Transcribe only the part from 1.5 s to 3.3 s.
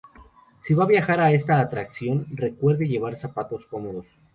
atracción, recuerde llevar